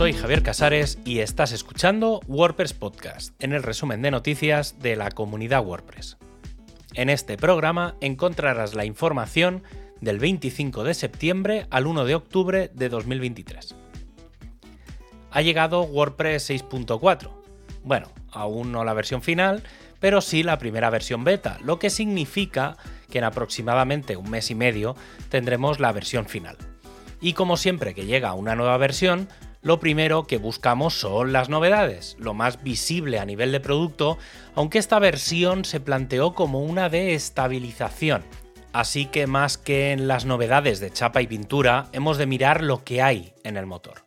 soy 0.00 0.14
Javier 0.14 0.42
Casares 0.42 0.98
y 1.04 1.18
estás 1.18 1.52
escuchando 1.52 2.22
WordPress 2.26 2.72
Podcast, 2.72 3.34
en 3.38 3.52
el 3.52 3.62
resumen 3.62 4.00
de 4.00 4.10
noticias 4.10 4.78
de 4.78 4.96
la 4.96 5.10
comunidad 5.10 5.62
WordPress. 5.62 6.16
En 6.94 7.10
este 7.10 7.36
programa 7.36 7.96
encontrarás 8.00 8.74
la 8.74 8.86
información 8.86 9.62
del 10.00 10.18
25 10.18 10.84
de 10.84 10.94
septiembre 10.94 11.66
al 11.68 11.86
1 11.86 12.06
de 12.06 12.14
octubre 12.14 12.70
de 12.72 12.88
2023. 12.88 13.76
Ha 15.32 15.42
llegado 15.42 15.82
WordPress 15.82 16.48
6.4. 16.48 17.30
Bueno, 17.84 18.10
aún 18.32 18.72
no 18.72 18.84
la 18.84 18.94
versión 18.94 19.20
final, 19.20 19.62
pero 19.98 20.22
sí 20.22 20.42
la 20.42 20.56
primera 20.56 20.88
versión 20.88 21.24
beta, 21.24 21.58
lo 21.62 21.78
que 21.78 21.90
significa 21.90 22.78
que 23.10 23.18
en 23.18 23.24
aproximadamente 23.24 24.16
un 24.16 24.30
mes 24.30 24.50
y 24.50 24.54
medio 24.54 24.96
tendremos 25.28 25.78
la 25.78 25.92
versión 25.92 26.24
final. 26.24 26.56
Y 27.20 27.34
como 27.34 27.58
siempre 27.58 27.92
que 27.92 28.06
llega 28.06 28.32
una 28.32 28.56
nueva 28.56 28.78
versión, 28.78 29.28
lo 29.62 29.78
primero 29.78 30.26
que 30.26 30.38
buscamos 30.38 30.94
son 30.94 31.32
las 31.32 31.48
novedades, 31.48 32.16
lo 32.18 32.32
más 32.32 32.62
visible 32.62 33.18
a 33.18 33.26
nivel 33.26 33.52
de 33.52 33.60
producto, 33.60 34.16
aunque 34.54 34.78
esta 34.78 34.98
versión 34.98 35.64
se 35.64 35.80
planteó 35.80 36.34
como 36.34 36.62
una 36.62 36.88
de 36.88 37.14
estabilización. 37.14 38.24
Así 38.72 39.06
que 39.06 39.26
más 39.26 39.58
que 39.58 39.92
en 39.92 40.08
las 40.08 40.24
novedades 40.24 40.80
de 40.80 40.90
chapa 40.90 41.20
y 41.20 41.26
pintura, 41.26 41.88
hemos 41.92 42.16
de 42.16 42.26
mirar 42.26 42.62
lo 42.62 42.84
que 42.84 43.02
hay 43.02 43.34
en 43.44 43.56
el 43.56 43.66
motor. 43.66 44.04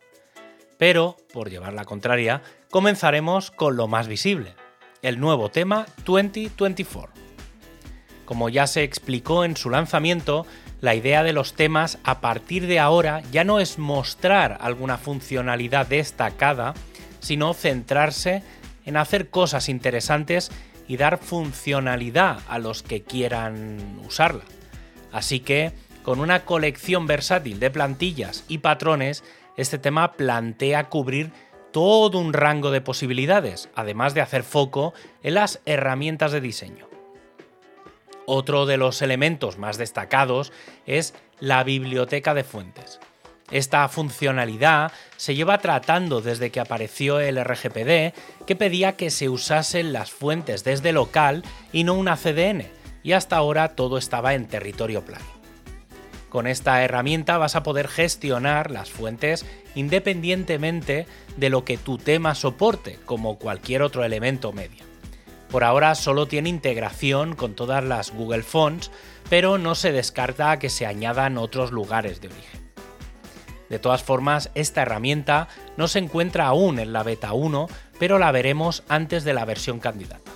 Pero, 0.78 1.16
por 1.32 1.50
llevar 1.50 1.72
la 1.72 1.84
contraria, 1.84 2.42
comenzaremos 2.70 3.50
con 3.50 3.76
lo 3.76 3.86
más 3.86 4.08
visible, 4.08 4.54
el 5.02 5.20
nuevo 5.20 5.50
tema 5.50 5.86
2024. 6.04 7.14
Como 8.24 8.48
ya 8.48 8.66
se 8.66 8.82
explicó 8.82 9.44
en 9.44 9.56
su 9.56 9.70
lanzamiento, 9.70 10.46
la 10.80 10.94
idea 10.94 11.22
de 11.22 11.32
los 11.32 11.54
temas 11.54 11.98
a 12.04 12.20
partir 12.20 12.66
de 12.66 12.78
ahora 12.78 13.22
ya 13.32 13.44
no 13.44 13.60
es 13.60 13.78
mostrar 13.78 14.58
alguna 14.60 14.98
funcionalidad 14.98 15.86
destacada, 15.86 16.74
sino 17.20 17.54
centrarse 17.54 18.42
en 18.84 18.96
hacer 18.96 19.30
cosas 19.30 19.68
interesantes 19.68 20.50
y 20.86 20.96
dar 20.96 21.18
funcionalidad 21.18 22.40
a 22.48 22.58
los 22.58 22.82
que 22.82 23.02
quieran 23.02 24.00
usarla. 24.06 24.44
Así 25.12 25.40
que, 25.40 25.72
con 26.02 26.20
una 26.20 26.44
colección 26.44 27.06
versátil 27.06 27.58
de 27.60 27.70
plantillas 27.70 28.44
y 28.48 28.58
patrones, 28.58 29.24
este 29.56 29.78
tema 29.78 30.12
plantea 30.12 30.88
cubrir 30.90 31.32
todo 31.72 32.18
un 32.18 32.32
rango 32.32 32.70
de 32.70 32.80
posibilidades, 32.80 33.68
además 33.74 34.14
de 34.14 34.20
hacer 34.20 34.42
foco 34.42 34.92
en 35.22 35.34
las 35.34 35.60
herramientas 35.64 36.32
de 36.32 36.40
diseño. 36.40 36.93
Otro 38.26 38.66
de 38.66 38.76
los 38.76 39.02
elementos 39.02 39.58
más 39.58 39.76
destacados 39.76 40.52
es 40.86 41.14
la 41.40 41.62
biblioteca 41.64 42.34
de 42.34 42.44
fuentes. 42.44 43.00
Esta 43.50 43.86
funcionalidad 43.88 44.92
se 45.16 45.34
lleva 45.34 45.58
tratando 45.58 46.22
desde 46.22 46.50
que 46.50 46.60
apareció 46.60 47.20
el 47.20 47.42
RGPD, 47.42 48.14
que 48.46 48.56
pedía 48.56 48.96
que 48.96 49.10
se 49.10 49.28
usasen 49.28 49.92
las 49.92 50.10
fuentes 50.10 50.64
desde 50.64 50.92
local 50.92 51.44
y 51.70 51.84
no 51.84 51.94
una 51.94 52.16
CDN, 52.16 52.66
y 53.02 53.12
hasta 53.12 53.36
ahora 53.36 53.76
todo 53.76 53.98
estaba 53.98 54.32
en 54.34 54.48
territorio 54.48 55.04
plano. 55.04 55.26
Con 56.30 56.46
esta 56.46 56.82
herramienta 56.82 57.38
vas 57.38 57.54
a 57.54 57.62
poder 57.62 57.86
gestionar 57.86 58.70
las 58.70 58.90
fuentes 58.90 59.44
independientemente 59.74 61.06
de 61.36 61.50
lo 61.50 61.64
que 61.64 61.76
tu 61.76 61.98
tema 61.98 62.34
soporte, 62.34 62.98
como 63.04 63.38
cualquier 63.38 63.82
otro 63.82 64.02
elemento 64.02 64.52
medio. 64.52 64.93
Por 65.54 65.62
ahora 65.62 65.94
solo 65.94 66.26
tiene 66.26 66.48
integración 66.48 67.36
con 67.36 67.54
todas 67.54 67.84
las 67.84 68.10
Google 68.10 68.42
Fonts, 68.42 68.90
pero 69.30 69.56
no 69.56 69.76
se 69.76 69.92
descarta 69.92 70.58
que 70.58 70.68
se 70.68 70.84
añadan 70.84 71.38
otros 71.38 71.70
lugares 71.70 72.20
de 72.20 72.26
origen. 72.26 72.72
De 73.68 73.78
todas 73.78 74.02
formas, 74.02 74.50
esta 74.56 74.82
herramienta 74.82 75.46
no 75.76 75.86
se 75.86 76.00
encuentra 76.00 76.46
aún 76.46 76.80
en 76.80 76.92
la 76.92 77.04
beta 77.04 77.34
1, 77.34 77.68
pero 78.00 78.18
la 78.18 78.32
veremos 78.32 78.82
antes 78.88 79.22
de 79.22 79.32
la 79.32 79.44
versión 79.44 79.78
candidata. 79.78 80.32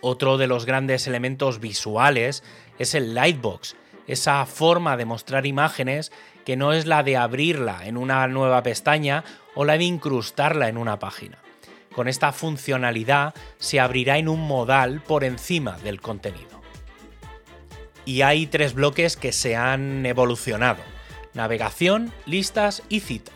Otro 0.00 0.36
de 0.36 0.48
los 0.48 0.66
grandes 0.66 1.06
elementos 1.06 1.60
visuales 1.60 2.42
es 2.80 2.96
el 2.96 3.14
Lightbox, 3.14 3.76
esa 4.08 4.44
forma 4.46 4.96
de 4.96 5.04
mostrar 5.04 5.46
imágenes 5.46 6.10
que 6.44 6.56
no 6.56 6.72
es 6.72 6.86
la 6.86 7.04
de 7.04 7.16
abrirla 7.16 7.86
en 7.86 7.98
una 7.98 8.26
nueva 8.26 8.64
pestaña 8.64 9.22
o 9.54 9.64
la 9.64 9.78
de 9.78 9.84
incrustarla 9.84 10.68
en 10.68 10.76
una 10.76 10.98
página. 10.98 11.43
Con 11.94 12.08
esta 12.08 12.32
funcionalidad 12.32 13.34
se 13.58 13.78
abrirá 13.80 14.18
en 14.18 14.28
un 14.28 14.40
modal 14.40 15.00
por 15.00 15.24
encima 15.24 15.78
del 15.78 16.00
contenido. 16.00 16.60
Y 18.04 18.22
hay 18.22 18.46
tres 18.46 18.74
bloques 18.74 19.16
que 19.16 19.32
se 19.32 19.56
han 19.56 20.04
evolucionado. 20.04 20.82
Navegación, 21.32 22.12
listas 22.26 22.82
y 22.88 23.00
cita. 23.00 23.32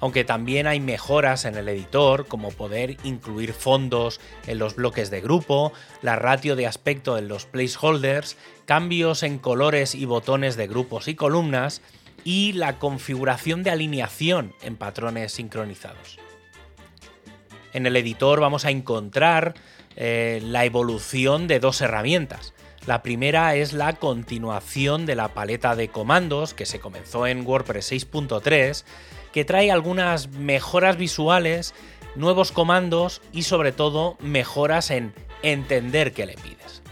Aunque 0.00 0.24
también 0.24 0.66
hay 0.66 0.80
mejoras 0.80 1.44
en 1.44 1.54
el 1.54 1.68
editor, 1.68 2.26
como 2.26 2.50
poder 2.50 2.96
incluir 3.04 3.52
fondos 3.52 4.20
en 4.48 4.58
los 4.58 4.74
bloques 4.74 5.10
de 5.10 5.20
grupo, 5.20 5.72
la 6.02 6.16
ratio 6.16 6.56
de 6.56 6.66
aspecto 6.66 7.16
en 7.18 7.28
los 7.28 7.46
placeholders, 7.46 8.36
cambios 8.66 9.22
en 9.22 9.38
colores 9.38 9.94
y 9.94 10.04
botones 10.04 10.56
de 10.56 10.66
grupos 10.66 11.06
y 11.06 11.14
columnas, 11.14 11.82
y 12.24 12.52
la 12.52 12.80
configuración 12.80 13.62
de 13.62 13.70
alineación 13.70 14.54
en 14.62 14.76
patrones 14.76 15.32
sincronizados. 15.34 16.18
En 17.72 17.86
el 17.86 17.96
editor 17.96 18.40
vamos 18.40 18.64
a 18.64 18.70
encontrar 18.70 19.54
eh, 19.96 20.40
la 20.44 20.64
evolución 20.64 21.46
de 21.48 21.60
dos 21.60 21.80
herramientas. 21.80 22.52
La 22.86 23.02
primera 23.02 23.54
es 23.54 23.72
la 23.72 23.94
continuación 23.94 25.06
de 25.06 25.14
la 25.14 25.28
paleta 25.28 25.76
de 25.76 25.88
comandos 25.88 26.52
que 26.52 26.66
se 26.66 26.80
comenzó 26.80 27.26
en 27.26 27.46
WordPress 27.46 27.92
6.3, 27.92 28.84
que 29.32 29.44
trae 29.44 29.70
algunas 29.70 30.28
mejoras 30.28 30.96
visuales, 30.96 31.74
nuevos 32.16 32.52
comandos 32.52 33.22
y 33.32 33.44
sobre 33.44 33.72
todo 33.72 34.16
mejoras 34.20 34.90
en 34.90 35.14
entender 35.42 36.12
qué 36.12 36.26
le 36.26 36.34
pides. 36.34 36.82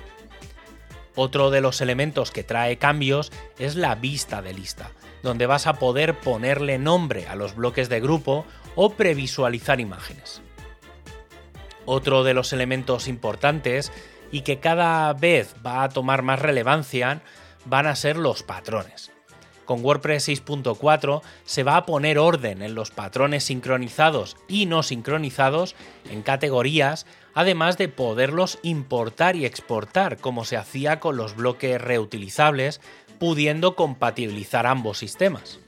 Otro 1.16 1.50
de 1.50 1.60
los 1.60 1.80
elementos 1.80 2.30
que 2.30 2.44
trae 2.44 2.78
cambios 2.78 3.32
es 3.58 3.74
la 3.74 3.96
vista 3.96 4.42
de 4.42 4.54
lista, 4.54 4.92
donde 5.22 5.46
vas 5.46 5.66
a 5.66 5.74
poder 5.74 6.18
ponerle 6.20 6.78
nombre 6.78 7.26
a 7.26 7.34
los 7.34 7.56
bloques 7.56 7.88
de 7.88 8.00
grupo 8.00 8.46
o 8.76 8.94
previsualizar 8.94 9.80
imágenes. 9.80 10.40
Otro 11.86 12.24
de 12.24 12.34
los 12.34 12.52
elementos 12.52 13.08
importantes 13.08 13.92
y 14.32 14.42
que 14.42 14.60
cada 14.60 15.12
vez 15.12 15.54
va 15.64 15.82
a 15.82 15.88
tomar 15.88 16.22
más 16.22 16.40
relevancia 16.40 17.22
van 17.64 17.86
a 17.86 17.96
ser 17.96 18.16
los 18.16 18.42
patrones. 18.42 19.10
Con 19.64 19.84
WordPress 19.84 20.28
6.4 20.28 21.22
se 21.44 21.62
va 21.62 21.76
a 21.76 21.86
poner 21.86 22.18
orden 22.18 22.62
en 22.62 22.74
los 22.74 22.90
patrones 22.90 23.44
sincronizados 23.44 24.36
y 24.48 24.66
no 24.66 24.82
sincronizados 24.82 25.76
en 26.10 26.22
categorías, 26.22 27.06
además 27.34 27.78
de 27.78 27.88
poderlos 27.88 28.58
importar 28.62 29.36
y 29.36 29.44
exportar 29.44 30.16
como 30.16 30.44
se 30.44 30.56
hacía 30.56 30.98
con 30.98 31.16
los 31.16 31.36
bloques 31.36 31.80
reutilizables, 31.80 32.80
pudiendo 33.20 33.76
compatibilizar 33.76 34.66
ambos 34.66 34.98
sistemas 34.98 35.60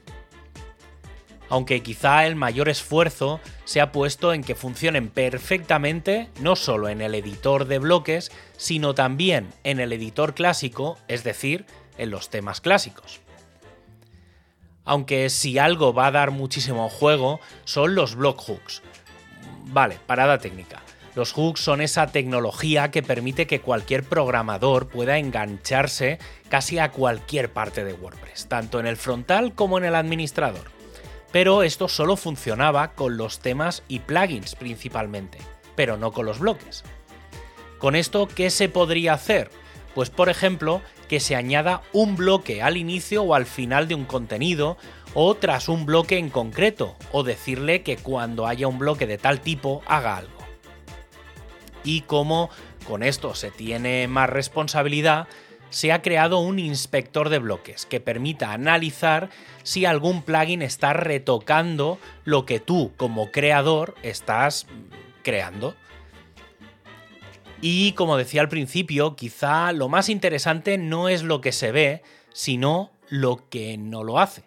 aunque 1.53 1.83
quizá 1.83 2.25
el 2.25 2.35
mayor 2.35 2.67
esfuerzo 2.67 3.39
se 3.63 3.79
ha 3.79 3.91
puesto 3.91 4.33
en 4.33 4.43
que 4.43 4.55
funcionen 4.55 5.07
perfectamente 5.07 6.27
no 6.39 6.55
solo 6.55 6.89
en 6.89 6.99
el 6.99 7.13
editor 7.13 7.65
de 7.65 7.77
bloques, 7.77 8.31
sino 8.57 8.95
también 8.95 9.53
en 9.63 9.79
el 9.79 9.93
editor 9.93 10.33
clásico, 10.33 10.97
es 11.07 11.23
decir, 11.23 11.67
en 11.99 12.09
los 12.09 12.31
temas 12.31 12.59
clásicos. 12.59 13.19
Aunque 14.83 15.29
si 15.29 15.59
algo 15.59 15.93
va 15.93 16.07
a 16.07 16.11
dar 16.11 16.31
muchísimo 16.31 16.89
juego 16.89 17.39
son 17.65 17.93
los 17.93 18.15
block 18.15 18.41
hooks. 18.41 18.81
Vale, 19.65 19.99
parada 20.07 20.39
técnica. 20.39 20.81
Los 21.13 21.33
hooks 21.33 21.59
son 21.59 21.81
esa 21.81 22.07
tecnología 22.07 22.89
que 22.89 23.03
permite 23.03 23.45
que 23.45 23.61
cualquier 23.61 24.01
programador 24.01 24.87
pueda 24.87 25.19
engancharse 25.19 26.17
casi 26.49 26.79
a 26.79 26.89
cualquier 26.89 27.53
parte 27.53 27.83
de 27.83 27.93
WordPress, 27.93 28.47
tanto 28.47 28.79
en 28.79 28.87
el 28.87 28.97
frontal 28.97 29.53
como 29.53 29.77
en 29.77 29.85
el 29.85 29.93
administrador 29.93 30.73
pero 31.33 31.63
esto 31.63 31.87
solo 31.89 32.15
funcionaba 32.15 32.93
con 32.93 33.17
los 33.17 33.39
temas 33.39 33.81
y 33.87 33.99
plugins 33.99 34.53
principalmente, 34.53 35.39
pero 35.75 35.97
no 35.97 36.11
con 36.11 36.27
los 36.27 36.37
bloques. 36.37 36.83
Con 37.79 37.95
esto, 37.95 38.27
¿qué 38.27 38.51
se 38.51 38.69
podría 38.69 39.13
hacer? 39.13 39.49
Pues 39.95 40.11
por 40.11 40.29
ejemplo, 40.29 40.81
que 41.09 41.19
se 41.19 41.35
añada 41.35 41.81
un 41.91 42.15
bloque 42.15 42.61
al 42.61 42.77
inicio 42.77 43.23
o 43.23 43.33
al 43.33 43.47
final 43.47 43.87
de 43.87 43.95
un 43.95 44.05
contenido 44.05 44.77
o 45.15 45.33
tras 45.33 45.69
un 45.69 45.87
bloque 45.87 46.17
en 46.17 46.29
concreto, 46.29 46.95
o 47.11 47.23
decirle 47.23 47.81
que 47.81 47.97
cuando 47.97 48.45
haya 48.45 48.67
un 48.67 48.77
bloque 48.77 49.07
de 49.07 49.17
tal 49.17 49.41
tipo 49.41 49.81
haga 49.87 50.17
algo. 50.17 50.37
Y 51.83 52.01
como 52.01 52.51
con 52.87 53.01
esto 53.01 53.33
se 53.33 53.49
tiene 53.49 54.07
más 54.07 54.29
responsabilidad, 54.29 55.27
se 55.73 55.91
ha 55.91 56.03
creado 56.03 56.37
un 56.37 56.59
inspector 56.59 57.29
de 57.29 57.39
bloques 57.39 57.87
que 57.87 57.99
permita 57.99 58.53
analizar 58.53 59.31
si 59.63 59.85
algún 59.85 60.21
plugin 60.21 60.61
está 60.61 60.93
retocando 60.93 61.97
lo 62.25 62.45
que 62.45 62.59
tú 62.59 62.91
como 62.95 63.31
creador 63.31 63.95
estás 64.03 64.67
creando. 65.23 65.73
Y 67.59 67.93
como 67.93 68.17
decía 68.17 68.41
al 68.41 68.49
principio, 68.49 69.15
quizá 69.15 69.71
lo 69.71 69.89
más 69.89 70.09
interesante 70.09 70.77
no 70.77 71.09
es 71.09 71.23
lo 71.23 71.41
que 71.41 71.51
se 71.51 71.71
ve, 71.71 72.03
sino 72.33 72.91
lo 73.09 73.49
que 73.49 73.77
no 73.79 74.03
lo 74.03 74.19
hace. 74.19 74.43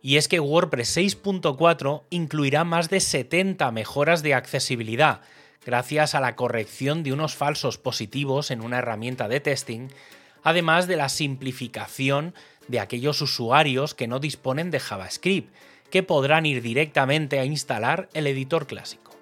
y 0.00 0.16
es 0.16 0.28
que 0.28 0.40
WordPress 0.40 0.96
6.4 0.96 2.04
incluirá 2.08 2.64
más 2.64 2.88
de 2.88 3.00
70 3.00 3.70
mejoras 3.70 4.22
de 4.22 4.34
accesibilidad, 4.34 5.20
gracias 5.64 6.14
a 6.14 6.20
la 6.20 6.34
corrección 6.36 7.02
de 7.02 7.12
unos 7.12 7.36
falsos 7.36 7.78
positivos 7.78 8.50
en 8.50 8.62
una 8.62 8.78
herramienta 8.78 9.28
de 9.28 9.38
testing, 9.40 9.88
además 10.42 10.86
de 10.86 10.96
la 10.96 11.08
simplificación 11.08 12.34
de 12.68 12.80
aquellos 12.80 13.20
usuarios 13.20 13.94
que 13.94 14.08
no 14.08 14.18
disponen 14.18 14.70
de 14.70 14.80
JavaScript, 14.80 15.52
que 15.90 16.02
podrán 16.02 16.46
ir 16.46 16.62
directamente 16.62 17.38
a 17.38 17.44
instalar 17.44 18.08
el 18.14 18.26
editor 18.26 18.66
clásico. 18.66 19.12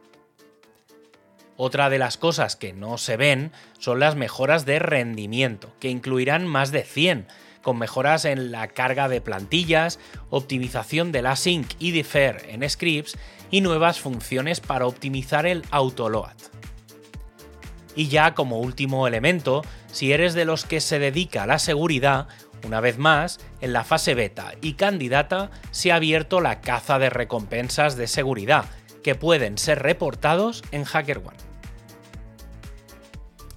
Otra 1.56 1.90
de 1.90 1.98
las 1.98 2.16
cosas 2.16 2.56
que 2.56 2.72
no 2.72 2.96
se 2.96 3.16
ven 3.16 3.52
son 3.78 4.00
las 4.00 4.16
mejoras 4.16 4.64
de 4.64 4.78
rendimiento, 4.78 5.72
que 5.78 5.90
incluirán 5.90 6.46
más 6.46 6.70
de 6.70 6.84
100, 6.84 7.26
con 7.60 7.78
mejoras 7.78 8.24
en 8.24 8.50
la 8.50 8.68
carga 8.68 9.08
de 9.08 9.20
plantillas, 9.20 9.98
optimización 10.30 11.12
del 11.12 11.26
async 11.26 11.70
y 11.78 11.90
defer 11.90 12.46
en 12.48 12.68
scripts 12.68 13.18
y 13.50 13.60
nuevas 13.60 14.00
funciones 14.00 14.60
para 14.60 14.86
optimizar 14.86 15.44
el 15.44 15.64
autoload. 15.70 16.59
Y 17.96 18.08
ya 18.08 18.34
como 18.34 18.60
último 18.60 19.06
elemento, 19.06 19.62
si 19.90 20.12
eres 20.12 20.34
de 20.34 20.44
los 20.44 20.64
que 20.64 20.80
se 20.80 20.98
dedica 20.98 21.42
a 21.42 21.46
la 21.46 21.58
seguridad, 21.58 22.28
una 22.64 22.80
vez 22.80 22.98
más, 22.98 23.40
en 23.60 23.72
la 23.72 23.84
fase 23.84 24.14
beta 24.14 24.52
y 24.60 24.74
candidata 24.74 25.50
se 25.70 25.92
ha 25.92 25.96
abierto 25.96 26.40
la 26.40 26.60
caza 26.60 26.98
de 26.98 27.10
recompensas 27.10 27.96
de 27.96 28.06
seguridad, 28.06 28.66
que 29.02 29.14
pueden 29.14 29.58
ser 29.58 29.80
reportados 29.82 30.62
en 30.70 30.84
HackerOne. 30.84 31.36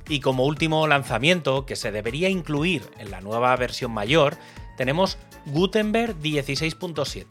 Y 0.07 0.19
como 0.19 0.45
último 0.45 0.86
lanzamiento, 0.88 1.65
que 1.65 1.75
se 1.75 1.91
debería 1.91 2.29
incluir 2.29 2.83
en 2.97 3.12
la 3.12 3.21
nueva 3.21 3.56
versión 3.56 3.91
mayor, 3.91 4.38
tenemos 4.77 5.18
Gutenberg 5.45 6.15
16.7, 6.19 7.25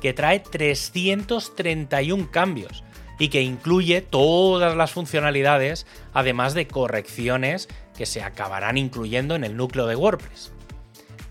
que 0.00 0.12
trae 0.12 0.40
331 0.40 2.30
cambios 2.30 2.84
y 3.18 3.28
que 3.28 3.42
incluye 3.42 4.02
todas 4.02 4.76
las 4.76 4.92
funcionalidades, 4.92 5.86
además 6.12 6.54
de 6.54 6.68
correcciones 6.68 7.68
que 7.96 8.06
se 8.06 8.22
acabarán 8.22 8.78
incluyendo 8.78 9.34
en 9.34 9.44
el 9.44 9.56
núcleo 9.56 9.86
de 9.86 9.96
WordPress. 9.96 10.52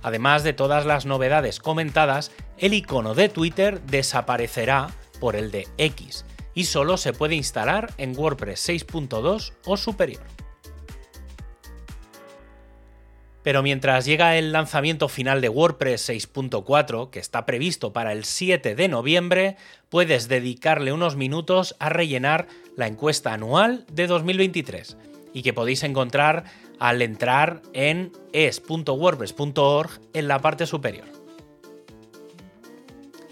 Además 0.02 0.44
de 0.44 0.54
todas 0.54 0.86
las 0.86 1.06
novedades 1.06 1.60
comentadas, 1.60 2.32
el 2.58 2.74
icono 2.74 3.16
de 3.16 3.30
Twitter 3.30 3.82
desaparecerá 3.82 4.90
por 5.20 5.36
el 5.36 5.52
de 5.52 5.68
X 5.78 6.26
y 6.54 6.66
solo 6.66 6.98
se 6.98 7.14
puede 7.14 7.36
instalar 7.36 7.94
en 7.98 8.18
WordPress 8.18 8.70
6.2 8.70 9.54
o 9.66 9.78
superior. 9.78 10.35
Pero 13.46 13.62
mientras 13.62 14.06
llega 14.06 14.38
el 14.38 14.52
lanzamiento 14.52 15.08
final 15.08 15.40
de 15.40 15.50
WordPress 15.50 16.10
6.4, 16.10 17.12
que 17.12 17.20
está 17.20 17.46
previsto 17.46 17.94
para 17.94 18.12
el 18.12 18.26
7 18.26 18.74
de 18.74 18.88
noviembre, 18.88 19.56
puedes 19.90 20.28
dedicarle 20.28 20.92
unos 20.92 21.16
minutos 21.16 21.76
a 21.78 21.90
rellenar 21.90 22.48
la 22.76 22.88
encuesta 22.88 23.34
anual 23.34 23.86
de 23.92 24.08
2023 24.08 24.98
y 25.32 25.44
que 25.44 25.54
podéis 25.54 25.84
encontrar 25.84 26.46
al 26.80 27.04
entrar 27.04 27.62
en 27.74 28.12
es.wordpress.org 28.34 29.92
en 30.14 30.28
la 30.28 30.40
parte 30.40 30.66
superior. 30.66 31.06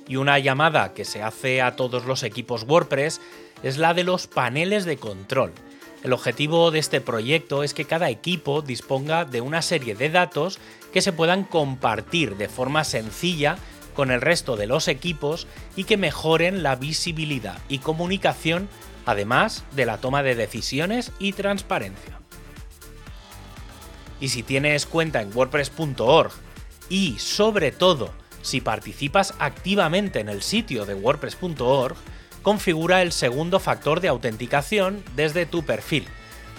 Y 0.07 0.17
una 0.17 0.37
llamada 0.37 0.93
que 0.93 1.05
se 1.05 1.23
hace 1.23 1.63
a 1.63 1.75
todos 1.75 2.05
los 2.05 2.21
equipos 2.21 2.65
WordPress 2.67 3.19
es 3.63 3.79
la 3.79 3.95
de 3.95 4.03
los 4.03 4.27
paneles 4.27 4.85
de 4.85 4.97
control 4.97 5.53
el 6.03 6.11
objetivo 6.11 6.69
de 6.69 6.79
este 6.79 6.99
proyecto 6.99 7.63
es 7.63 7.73
que 7.73 7.85
cada 7.85 8.09
equipo 8.09 8.61
disponga 8.61 9.23
de 9.23 9.39
una 9.39 9.61
serie 9.61 9.95
de 9.95 10.09
datos 10.09 10.59
que 10.91 11.01
se 11.01 11.13
puedan 11.13 11.45
compartir 11.45 12.35
de 12.35 12.49
forma 12.49 12.83
sencilla 12.83 13.57
con 13.95 14.11
el 14.11 14.19
resto 14.19 14.57
de 14.57 14.67
los 14.67 14.89
equipos 14.89 15.47
y 15.77 15.85
que 15.85 15.97
mejoren 15.97 16.61
la 16.61 16.75
visibilidad 16.75 17.57
y 17.69 17.79
comunicación, 17.79 18.67
además 19.05 19.63
de 19.71 19.85
la 19.85 19.97
toma 19.97 20.23
de 20.23 20.35
decisiones 20.35 21.13
y 21.19 21.31
transparencia. 21.31 22.19
Y 24.19 24.29
si 24.29 24.43
tienes 24.43 24.85
cuenta 24.85 25.21
en 25.21 25.35
wordpress.org 25.35 26.31
y 26.89 27.17
sobre 27.19 27.71
todo 27.71 28.11
si 28.41 28.59
participas 28.59 29.33
activamente 29.39 30.19
en 30.19 30.27
el 30.27 30.41
sitio 30.41 30.85
de 30.85 30.95
wordpress.org, 30.95 31.95
configura 32.43 33.01
el 33.01 33.11
segundo 33.11 33.59
factor 33.59 34.01
de 34.01 34.09
autenticación 34.09 35.03
desde 35.15 35.45
tu 35.45 35.63
perfil 35.63 36.05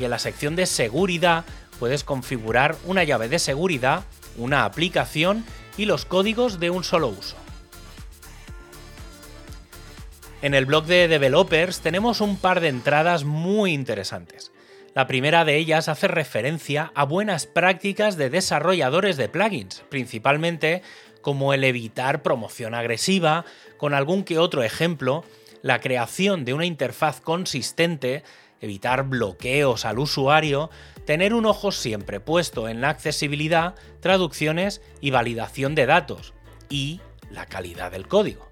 y 0.00 0.04
en 0.04 0.10
la 0.10 0.18
sección 0.18 0.56
de 0.56 0.66
seguridad 0.66 1.44
puedes 1.78 2.02
configurar 2.02 2.76
una 2.84 3.04
llave 3.04 3.28
de 3.28 3.38
seguridad, 3.38 4.04
una 4.36 4.64
aplicación 4.64 5.44
y 5.76 5.84
los 5.84 6.04
códigos 6.04 6.58
de 6.58 6.70
un 6.70 6.82
solo 6.82 7.08
uso. 7.08 7.36
En 10.42 10.54
el 10.54 10.66
blog 10.66 10.86
de 10.86 11.08
developers 11.08 11.80
tenemos 11.80 12.20
un 12.20 12.36
par 12.36 12.60
de 12.60 12.68
entradas 12.68 13.24
muy 13.24 13.72
interesantes. 13.72 14.52
La 14.94 15.06
primera 15.06 15.44
de 15.44 15.56
ellas 15.56 15.88
hace 15.88 16.06
referencia 16.06 16.92
a 16.94 17.04
buenas 17.04 17.46
prácticas 17.46 18.16
de 18.16 18.30
desarrolladores 18.30 19.16
de 19.16 19.28
plugins, 19.28 19.82
principalmente 19.88 20.82
como 21.20 21.54
el 21.54 21.64
evitar 21.64 22.22
promoción 22.22 22.74
agresiva, 22.74 23.44
con 23.78 23.94
algún 23.94 24.22
que 24.22 24.38
otro 24.38 24.62
ejemplo 24.62 25.24
la 25.64 25.80
creación 25.80 26.44
de 26.44 26.52
una 26.52 26.66
interfaz 26.66 27.22
consistente, 27.22 28.22
evitar 28.60 29.04
bloqueos 29.04 29.86
al 29.86 29.98
usuario, 29.98 30.68
tener 31.06 31.32
un 31.32 31.46
ojo 31.46 31.72
siempre 31.72 32.20
puesto 32.20 32.68
en 32.68 32.82
la 32.82 32.90
accesibilidad, 32.90 33.74
traducciones 34.00 34.82
y 35.00 35.10
validación 35.10 35.74
de 35.74 35.86
datos, 35.86 36.34
y 36.68 37.00
la 37.30 37.46
calidad 37.46 37.92
del 37.92 38.06
código. 38.06 38.46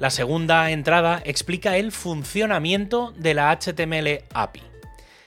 La 0.00 0.10
segunda 0.10 0.68
entrada 0.72 1.22
explica 1.24 1.76
el 1.76 1.92
funcionamiento 1.92 3.14
de 3.16 3.34
la 3.34 3.56
HTML 3.56 4.24
API, 4.34 4.62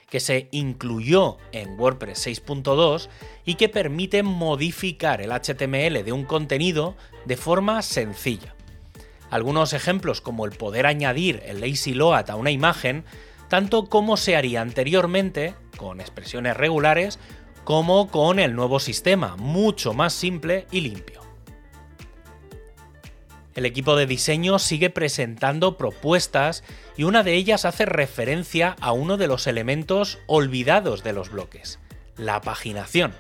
que 0.10 0.20
se 0.20 0.50
incluyó 0.52 1.38
en 1.54 1.80
WordPress 1.80 2.28
6.2 2.28 3.08
y 3.46 3.56
que 3.56 3.70
permite 3.70 4.22
modificar 4.22 5.22
el 5.22 5.32
HTML 5.32 6.04
de 6.04 6.12
un 6.12 6.26
contenido 6.26 6.98
de 7.24 7.38
forma 7.38 7.82
sencilla. 7.82 8.57
Algunos 9.30 9.74
ejemplos 9.74 10.22
como 10.22 10.46
el 10.46 10.52
poder 10.52 10.86
añadir 10.86 11.42
el 11.46 11.60
lazy 11.60 11.94
load 11.94 12.30
a 12.30 12.36
una 12.36 12.52
imagen, 12.52 13.04
tanto 13.50 13.86
como 13.86 14.18
se 14.18 14.36
haría 14.36 14.62
anteriormente, 14.62 15.54
con 15.78 16.00
expresiones 16.00 16.56
regulares, 16.56 17.20
como 17.64 18.10
con 18.10 18.40
el 18.40 18.56
nuevo 18.56 18.80
sistema, 18.80 19.36
mucho 19.36 19.94
más 19.94 20.14
simple 20.14 20.68
y 20.72 20.82
limpio. 20.82 21.22
El 23.54 23.66
equipo 23.66 23.96
de 23.96 24.06
diseño 24.06 24.60
sigue 24.60 24.90
presentando 24.90 25.78
propuestas 25.78 26.64
y 26.96 27.04
una 27.04 27.24
de 27.24 27.34
ellas 27.34 27.66
hace 27.66 27.86
referencia 27.86 28.76
a 28.80 28.92
uno 28.92 29.18
de 29.18 29.28
los 29.28 29.48
elementos 29.48 30.20
olvidados 30.28 31.04
de 31.04 31.14
los 31.14 31.32
bloques, 31.32 31.80
la 32.18 32.40
paginación 32.40 33.14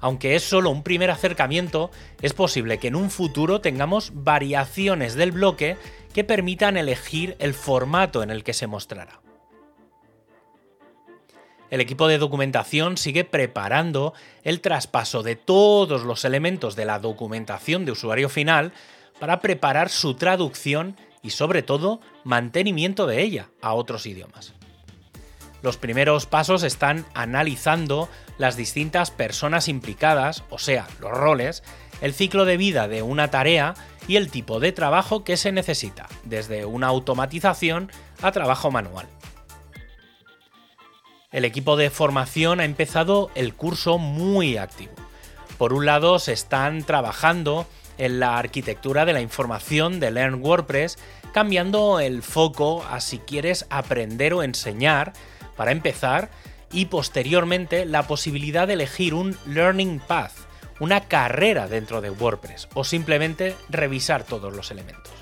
aunque 0.00 0.36
es 0.36 0.44
solo 0.44 0.70
un 0.70 0.82
primer 0.82 1.10
acercamiento, 1.10 1.90
es 2.22 2.32
posible 2.34 2.78
que 2.78 2.88
en 2.88 2.96
un 2.96 3.10
futuro 3.10 3.60
tengamos 3.60 4.12
variaciones 4.14 5.14
del 5.14 5.32
bloque 5.32 5.76
que 6.14 6.24
permitan 6.24 6.76
elegir 6.76 7.36
el 7.38 7.54
formato 7.54 8.22
en 8.22 8.30
el 8.30 8.44
que 8.44 8.54
se 8.54 8.66
mostrará. 8.66 9.20
El 11.70 11.80
equipo 11.80 12.08
de 12.08 12.18
documentación 12.18 12.96
sigue 12.96 13.24
preparando 13.24 14.14
el 14.42 14.60
traspaso 14.60 15.22
de 15.22 15.36
todos 15.36 16.02
los 16.02 16.24
elementos 16.24 16.76
de 16.76 16.86
la 16.86 16.98
documentación 16.98 17.84
de 17.84 17.92
usuario 17.92 18.28
final 18.28 18.72
para 19.20 19.40
preparar 19.40 19.90
su 19.90 20.14
traducción 20.14 20.96
y 21.22 21.30
sobre 21.30 21.62
todo 21.62 22.00
mantenimiento 22.24 23.06
de 23.06 23.22
ella 23.22 23.50
a 23.60 23.74
otros 23.74 24.06
idiomas. 24.06 24.57
Los 25.62 25.76
primeros 25.76 26.26
pasos 26.26 26.62
están 26.62 27.04
analizando 27.14 28.08
las 28.38 28.56
distintas 28.56 29.10
personas 29.10 29.68
implicadas, 29.68 30.44
o 30.50 30.58
sea, 30.58 30.86
los 31.00 31.10
roles, 31.10 31.62
el 32.00 32.14
ciclo 32.14 32.44
de 32.44 32.56
vida 32.56 32.86
de 32.86 33.02
una 33.02 33.30
tarea 33.30 33.74
y 34.06 34.16
el 34.16 34.30
tipo 34.30 34.60
de 34.60 34.72
trabajo 34.72 35.24
que 35.24 35.36
se 35.36 35.52
necesita, 35.52 36.06
desde 36.24 36.64
una 36.64 36.86
automatización 36.86 37.90
a 38.22 38.32
trabajo 38.32 38.70
manual. 38.70 39.06
El 41.30 41.44
equipo 41.44 41.76
de 41.76 41.90
formación 41.90 42.60
ha 42.60 42.64
empezado 42.64 43.30
el 43.34 43.52
curso 43.52 43.98
muy 43.98 44.56
activo. 44.56 44.92
Por 45.58 45.72
un 45.72 45.84
lado, 45.84 46.18
se 46.20 46.32
están 46.32 46.84
trabajando 46.84 47.66
en 47.98 48.20
la 48.20 48.38
arquitectura 48.38 49.04
de 49.04 49.12
la 49.12 49.20
información 49.20 50.00
de 50.00 50.10
Learn 50.12 50.42
WordPress, 50.42 50.98
cambiando 51.32 52.00
el 52.00 52.22
foco 52.22 52.84
a 52.88 53.00
si 53.00 53.18
quieres 53.18 53.66
aprender 53.68 54.32
o 54.32 54.42
enseñar 54.42 55.12
para 55.58 55.72
empezar, 55.72 56.30
y 56.72 56.86
posteriormente 56.86 57.84
la 57.84 58.04
posibilidad 58.04 58.66
de 58.66 58.74
elegir 58.74 59.12
un 59.12 59.36
Learning 59.46 59.98
Path, 60.00 60.32
una 60.80 61.02
carrera 61.08 61.66
dentro 61.66 62.00
de 62.00 62.10
WordPress, 62.10 62.68
o 62.74 62.84
simplemente 62.84 63.56
revisar 63.68 64.22
todos 64.22 64.54
los 64.54 64.70
elementos. 64.70 65.12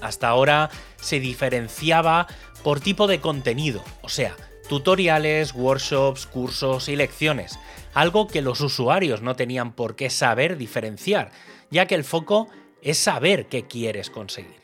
Hasta 0.00 0.28
ahora 0.28 0.70
se 1.00 1.20
diferenciaba 1.20 2.26
por 2.62 2.80
tipo 2.80 3.06
de 3.06 3.20
contenido, 3.20 3.82
o 4.02 4.08
sea, 4.08 4.36
tutoriales, 4.68 5.54
workshops, 5.54 6.26
cursos 6.26 6.88
y 6.88 6.96
lecciones, 6.96 7.58
algo 7.94 8.26
que 8.26 8.42
los 8.42 8.60
usuarios 8.60 9.22
no 9.22 9.36
tenían 9.36 9.72
por 9.72 9.96
qué 9.96 10.10
saber 10.10 10.56
diferenciar, 10.56 11.30
ya 11.70 11.86
que 11.86 11.94
el 11.94 12.04
foco 12.04 12.48
es 12.82 12.98
saber 12.98 13.46
qué 13.46 13.66
quieres 13.66 14.10
conseguir. 14.10 14.59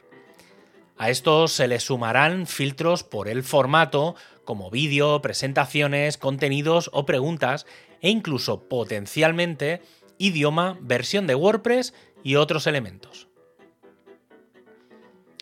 A 0.98 1.10
esto 1.10 1.46
se 1.46 1.68
le 1.68 1.78
sumarán 1.78 2.46
filtros 2.46 3.04
por 3.04 3.28
el 3.28 3.42
formato, 3.42 4.16
como 4.44 4.70
vídeo, 4.70 5.20
presentaciones, 5.20 6.16
contenidos 6.16 6.90
o 6.92 7.04
preguntas, 7.04 7.66
e 8.00 8.08
incluso 8.08 8.68
potencialmente 8.68 9.82
idioma, 10.18 10.78
versión 10.80 11.26
de 11.26 11.34
WordPress 11.34 11.92
y 12.22 12.36
otros 12.36 12.66
elementos. 12.66 13.28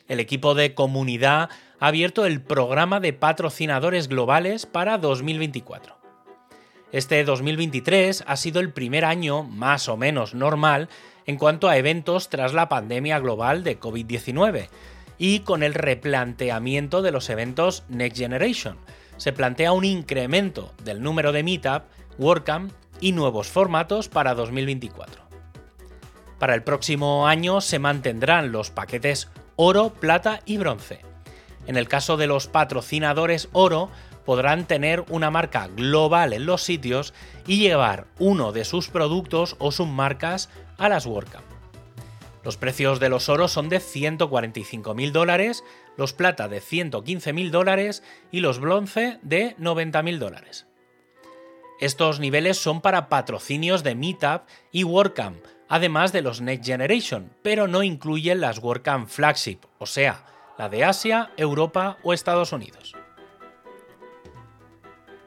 El 0.08 0.18
equipo 0.20 0.54
de 0.54 0.74
comunidad 0.74 1.50
ha 1.78 1.86
abierto 1.86 2.26
el 2.26 2.42
programa 2.42 2.98
de 2.98 3.12
patrocinadores 3.12 4.08
globales 4.08 4.66
para 4.66 4.98
2024. 4.98 5.96
Este 6.92 7.24
2023 7.24 8.24
ha 8.26 8.36
sido 8.36 8.60
el 8.60 8.72
primer 8.72 9.04
año 9.04 9.44
más 9.44 9.88
o 9.88 9.96
menos 9.96 10.34
normal 10.34 10.88
en 11.26 11.36
cuanto 11.36 11.68
a 11.68 11.76
eventos 11.76 12.28
tras 12.28 12.52
la 12.54 12.68
pandemia 12.68 13.18
global 13.18 13.64
de 13.64 13.80
COVID-19 13.80 14.68
y 15.26 15.40
con 15.40 15.62
el 15.62 15.72
replanteamiento 15.72 17.00
de 17.00 17.10
los 17.10 17.30
eventos 17.30 17.84
Next 17.88 18.18
Generation. 18.18 18.76
Se 19.16 19.32
plantea 19.32 19.72
un 19.72 19.86
incremento 19.86 20.74
del 20.84 21.00
número 21.02 21.32
de 21.32 21.42
Meetup, 21.42 21.84
WordCamp 22.18 22.70
y 23.00 23.12
nuevos 23.12 23.48
formatos 23.48 24.10
para 24.10 24.34
2024. 24.34 25.22
Para 26.38 26.54
el 26.54 26.62
próximo 26.62 27.26
año 27.26 27.62
se 27.62 27.78
mantendrán 27.78 28.52
los 28.52 28.70
paquetes 28.70 29.30
oro, 29.56 29.94
plata 29.94 30.40
y 30.44 30.58
bronce. 30.58 31.00
En 31.66 31.78
el 31.78 31.88
caso 31.88 32.18
de 32.18 32.26
los 32.26 32.46
patrocinadores 32.46 33.48
oro, 33.52 33.88
podrán 34.26 34.66
tener 34.66 35.06
una 35.08 35.30
marca 35.30 35.68
global 35.68 36.34
en 36.34 36.44
los 36.44 36.62
sitios 36.62 37.14
y 37.46 37.60
llevar 37.60 38.08
uno 38.18 38.52
de 38.52 38.66
sus 38.66 38.90
productos 38.90 39.56
o 39.58 39.72
submarcas 39.72 40.50
a 40.76 40.90
las 40.90 41.06
WordCamp. 41.06 41.53
Los 42.44 42.58
precios 42.58 43.00
de 43.00 43.08
los 43.08 43.30
oros 43.30 43.52
son 43.52 43.70
de 43.70 43.78
145.000 43.78 45.12
dólares, 45.12 45.64
los 45.96 46.12
plata 46.12 46.46
de 46.46 46.60
115.000 46.60 47.50
dólares 47.50 48.02
y 48.30 48.40
los 48.40 48.60
bronce 48.60 49.18
de 49.22 49.56
90.000 49.56 50.18
dólares. 50.18 50.66
Estos 51.80 52.20
niveles 52.20 52.58
son 52.58 52.82
para 52.82 53.08
patrocinios 53.08 53.82
de 53.82 53.94
Meetup 53.94 54.42
y 54.70 54.84
WordCamp, 54.84 55.44
además 55.68 56.12
de 56.12 56.22
los 56.22 56.40
Next 56.40 56.66
Generation, 56.66 57.32
pero 57.42 57.66
no 57.66 57.82
incluyen 57.82 58.40
las 58.40 58.58
WordCamp 58.58 59.08
Flagship, 59.08 59.60
o 59.78 59.86
sea, 59.86 60.24
la 60.58 60.68
de 60.68 60.84
Asia, 60.84 61.32
Europa 61.36 61.98
o 62.02 62.12
Estados 62.12 62.52
Unidos. 62.52 62.94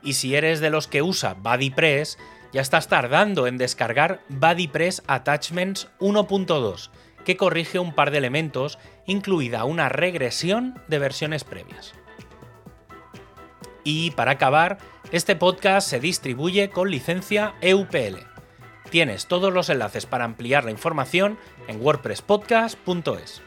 Y 0.03 0.13
si 0.13 0.35
eres 0.35 0.59
de 0.59 0.69
los 0.69 0.87
que 0.87 1.01
usa 1.01 1.33
BuddyPress, 1.33 2.17
ya 2.53 2.61
estás 2.61 2.87
tardando 2.87 3.45
en 3.47 3.57
descargar 3.57 4.21
BuddyPress 4.29 5.03
Attachments 5.07 5.89
1.2, 5.99 6.89
que 7.27 7.35
corrige 7.35 7.77
un 7.77 7.91
par 7.91 8.09
de 8.09 8.19
elementos, 8.19 8.79
incluida 9.05 9.65
una 9.65 9.89
regresión 9.89 10.81
de 10.87 10.97
versiones 10.97 11.43
previas. 11.43 11.93
Y 13.83 14.11
para 14.11 14.31
acabar, 14.31 14.77
este 15.11 15.35
podcast 15.35 15.89
se 15.89 15.99
distribuye 15.99 16.69
con 16.69 16.89
licencia 16.89 17.55
EUPL. 17.59 18.19
Tienes 18.91 19.27
todos 19.27 19.51
los 19.51 19.69
enlaces 19.69 20.05
para 20.05 20.23
ampliar 20.23 20.63
la 20.63 20.71
información 20.71 21.37
en 21.67 21.81
wordpresspodcast.es. 21.81 23.41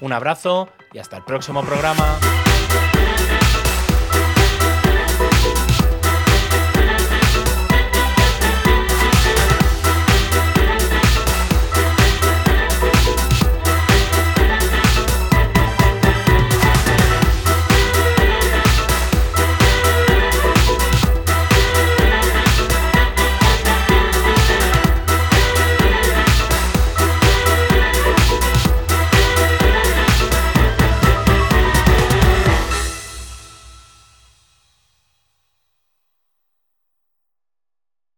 Un 0.00 0.12
abrazo 0.12 0.68
y 0.92 0.98
hasta 1.00 1.16
el 1.16 1.24
próximo 1.24 1.64
programa. 1.64 2.20